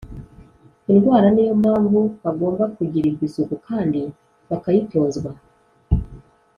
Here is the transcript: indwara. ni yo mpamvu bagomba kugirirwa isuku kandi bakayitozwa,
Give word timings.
indwara. 0.91 1.27
ni 1.33 1.43
yo 1.47 1.53
mpamvu 1.61 1.99
bagomba 2.23 2.63
kugirirwa 2.75 3.23
isuku 3.27 3.55
kandi 3.67 4.01
bakayitozwa, 4.49 5.29